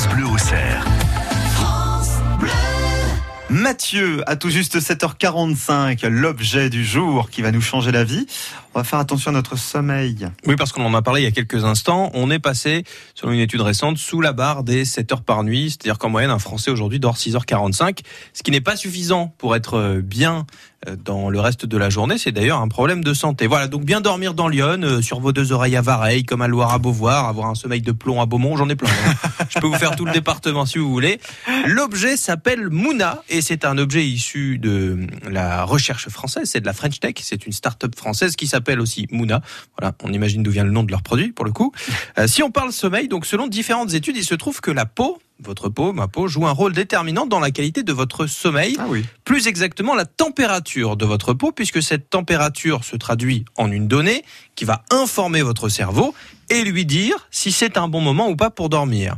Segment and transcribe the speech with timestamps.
[0.00, 0.86] France Bleu au cerf.
[3.50, 8.26] Mathieu, à tout juste 7h45, l'objet du jour qui va nous changer la vie.
[8.74, 10.28] On va faire attention à notre sommeil.
[10.46, 12.10] Oui, parce qu'on en a parlé il y a quelques instants.
[12.14, 15.70] On est passé, selon une étude récente, sous la barre des 7 heures par nuit.
[15.70, 17.98] C'est-à-dire qu'en moyenne, un Français aujourd'hui dort 6h45,
[18.32, 20.46] ce qui n'est pas suffisant pour être bien
[20.88, 22.16] euh, dans le reste de la journée.
[22.16, 23.48] C'est d'ailleurs un problème de santé.
[23.48, 26.46] Voilà, donc bien dormir dans Lyon, euh, sur vos deux oreilles à Vareille, comme à
[26.46, 28.88] Loire à Beauvoir, avoir un sommeil de plomb à Beaumont, j'en ai plein.
[29.50, 31.20] Je peux vous faire tout le département si vous voulez.
[31.66, 36.72] L'objet s'appelle Mouna et c'est un objet issu de la recherche française, c'est de la
[36.72, 39.40] French Tech, c'est une start-up française qui s'appelle aussi Mouna.
[39.78, 41.72] Voilà, on imagine d'où vient le nom de leur produit pour le coup.
[42.18, 45.18] Euh, si on parle sommeil, donc selon différentes études, il se trouve que la peau
[45.44, 48.76] votre peau, ma peau, joue un rôle déterminant dans la qualité de votre sommeil.
[48.78, 49.04] Ah oui.
[49.24, 54.24] Plus exactement, la température de votre peau, puisque cette température se traduit en une donnée
[54.54, 56.14] qui va informer votre cerveau
[56.50, 59.16] et lui dire si c'est un bon moment ou pas pour dormir.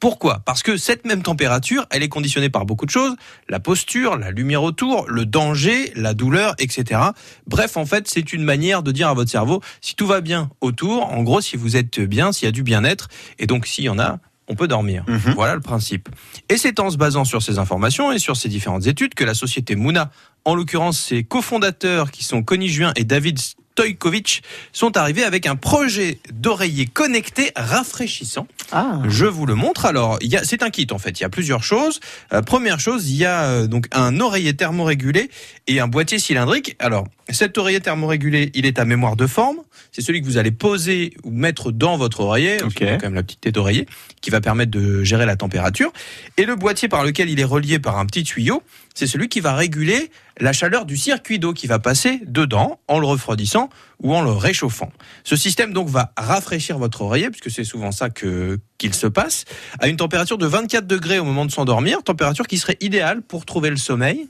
[0.00, 0.40] Pourquoi?
[0.44, 3.16] Parce que cette même température, elle est conditionnée par beaucoup de choses,
[3.48, 7.00] la posture, la lumière autour, le danger, la douleur, etc.
[7.46, 10.50] Bref, en fait, c'est une manière de dire à votre cerveau si tout va bien
[10.60, 13.84] autour, en gros, si vous êtes bien, s'il y a du bien-être, et donc s'il
[13.84, 15.04] y en a, on peut dormir.
[15.08, 15.34] Mhm.
[15.34, 16.08] Voilà le principe.
[16.48, 19.34] Et c'est en se basant sur ces informations et sur ces différentes études que la
[19.34, 20.10] société Mouna,
[20.44, 23.38] en l'occurrence ses cofondateurs qui sont Connie Juin et David
[23.74, 28.46] Stojkovic sont arrivés avec un projet d'oreiller connecté rafraîchissant.
[28.70, 29.00] Ah.
[29.08, 29.84] Je vous le montre.
[29.84, 31.18] Alors, c'est un kit en fait.
[31.18, 31.98] Il y a plusieurs choses.
[32.32, 35.28] Euh, première chose, il y a euh, donc un oreiller thermorégulé
[35.66, 36.76] et un boîtier cylindrique.
[36.78, 39.56] Alors, cet oreiller thermorégulé, il est à mémoire de forme.
[39.90, 42.62] C'est celui que vous allez poser ou mettre dans votre oreiller.
[42.62, 42.96] Okay.
[43.00, 43.86] quand même la petite tête d'oreiller
[44.20, 45.92] qui va permettre de gérer la température.
[46.36, 48.62] Et le boîtier par lequel il est relié par un petit tuyau,
[48.94, 52.98] c'est celui qui va réguler la chaleur du circuit d'eau qui va passer dedans en
[53.00, 53.68] le refroidissant
[54.02, 54.92] ou en le réchauffant.
[55.24, 59.44] Ce système donc va rafraîchir votre oreiller puisque c'est souvent ça que qu'il se passe
[59.80, 63.44] à une température de 24 degrés au moment de s'endormir, température qui serait idéale pour
[63.44, 64.28] trouver le sommeil.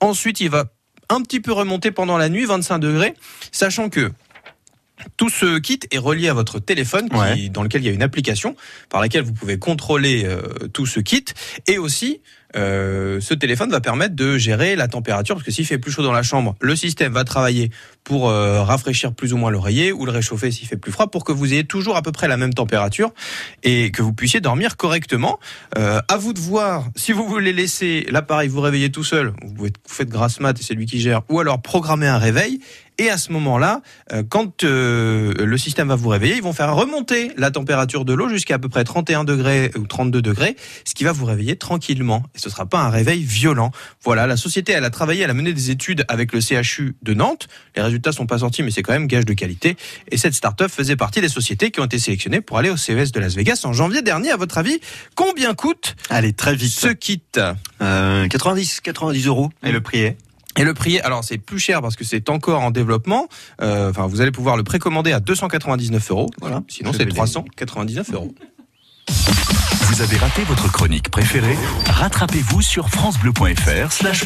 [0.00, 0.64] Ensuite, il va
[1.08, 3.14] un petit peu remonter pendant la nuit, 25 degrés,
[3.52, 4.12] sachant que
[5.16, 7.08] tout ce kit est relié à votre téléphone
[7.50, 8.56] dans lequel il y a une application
[8.88, 10.40] par laquelle vous pouvez contrôler euh,
[10.72, 11.24] tout ce kit
[11.66, 12.20] et aussi
[12.56, 16.02] euh, ce téléphone va permettre de gérer la température parce que s'il fait plus chaud
[16.02, 17.70] dans la chambre, le système va travailler
[18.04, 21.24] pour euh, rafraîchir plus ou moins l'oreiller ou le réchauffer s'il fait plus froid pour
[21.24, 23.12] que vous ayez toujours à peu près la même température
[23.62, 25.38] et que vous puissiez dormir correctement.
[25.76, 29.64] Euh, à vous de voir si vous voulez laisser l'appareil vous réveiller tout seul, vous,
[29.64, 32.60] vous faites grasse mat et c'est lui qui gère, ou alors programmer un réveil.
[32.98, 37.30] Et à ce moment-là, euh, quand le système va vous réveiller, ils vont faire remonter
[37.36, 41.04] la température de l'eau jusqu'à à peu près 31 degrés ou 32 degrés, ce qui
[41.04, 43.70] va vous réveiller tranquillement et ce sera pas un réveil violent.
[44.02, 47.14] Voilà, la société, elle a travaillé, elle a mené des études avec le CHU de
[47.14, 47.48] Nantes.
[47.74, 49.76] Les résultats sont pas sortis, mais c'est quand même gage de qualité.
[50.10, 53.12] Et cette start-up faisait partie des sociétés qui ont été sélectionnées pour aller au CES
[53.12, 54.30] de Las Vegas en janvier dernier.
[54.30, 54.80] À votre avis,
[55.14, 56.72] combien coûte Allez, très vite.
[56.72, 57.22] Ce kit?
[57.80, 59.50] Euh, 90, 90 euros.
[59.62, 60.16] Et le prix est?
[60.56, 63.28] Et le prix, alors c'est plus cher parce que c'est encore en développement.
[63.60, 66.30] Euh, enfin, vous allez pouvoir le précommander à 299 euros.
[66.40, 66.62] Voilà.
[66.68, 68.34] Sinon, c'est 399 euros.
[69.08, 71.56] Vous avez raté votre chronique préférée?
[71.86, 74.24] Rattrapez-vous sur francebleu.fr slash